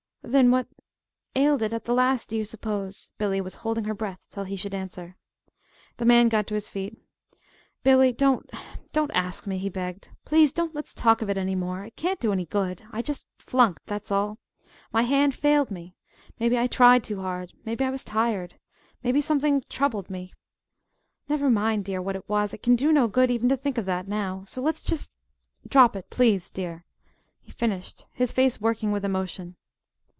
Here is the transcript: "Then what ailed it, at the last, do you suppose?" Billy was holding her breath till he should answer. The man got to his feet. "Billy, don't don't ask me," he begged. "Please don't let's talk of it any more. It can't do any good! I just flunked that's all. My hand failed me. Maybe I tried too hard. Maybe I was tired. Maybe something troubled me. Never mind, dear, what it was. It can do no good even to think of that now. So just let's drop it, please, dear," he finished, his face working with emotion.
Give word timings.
"Then 0.23 0.49
what 0.51 0.67
ailed 1.35 1.61
it, 1.61 1.73
at 1.73 1.83
the 1.83 1.93
last, 1.93 2.29
do 2.29 2.37
you 2.37 2.45
suppose?" 2.45 3.11
Billy 3.17 3.41
was 3.41 3.55
holding 3.55 3.83
her 3.83 3.93
breath 3.93 4.27
till 4.29 4.45
he 4.45 4.55
should 4.55 4.73
answer. 4.73 5.17
The 5.97 6.05
man 6.05 6.29
got 6.29 6.47
to 6.47 6.53
his 6.53 6.69
feet. 6.69 6.95
"Billy, 7.83 8.13
don't 8.13 8.49
don't 8.93 9.11
ask 9.13 9.45
me," 9.45 9.57
he 9.57 9.67
begged. 9.67 10.09
"Please 10.23 10.53
don't 10.53 10.73
let's 10.73 10.93
talk 10.93 11.21
of 11.21 11.29
it 11.29 11.37
any 11.37 11.55
more. 11.55 11.83
It 11.83 11.97
can't 11.97 12.19
do 12.19 12.31
any 12.31 12.45
good! 12.45 12.83
I 12.91 13.01
just 13.01 13.25
flunked 13.39 13.87
that's 13.87 14.11
all. 14.11 14.37
My 14.93 15.01
hand 15.01 15.35
failed 15.35 15.69
me. 15.69 15.95
Maybe 16.39 16.57
I 16.57 16.67
tried 16.67 17.03
too 17.03 17.19
hard. 17.19 17.51
Maybe 17.65 17.83
I 17.83 17.89
was 17.89 18.05
tired. 18.05 18.53
Maybe 19.03 19.19
something 19.19 19.63
troubled 19.69 20.09
me. 20.09 20.31
Never 21.27 21.49
mind, 21.49 21.83
dear, 21.83 22.01
what 22.01 22.15
it 22.15 22.29
was. 22.29 22.53
It 22.53 22.63
can 22.63 22.77
do 22.77 22.93
no 22.93 23.09
good 23.09 23.31
even 23.31 23.49
to 23.49 23.57
think 23.57 23.77
of 23.77 23.85
that 23.85 24.07
now. 24.07 24.45
So 24.47 24.61
just 24.71 24.85
let's 24.89 25.09
drop 25.67 25.95
it, 25.97 26.09
please, 26.09 26.51
dear," 26.51 26.85
he 27.41 27.51
finished, 27.51 28.05
his 28.13 28.31
face 28.31 28.61
working 28.61 28.93
with 28.93 29.03
emotion. 29.03 29.57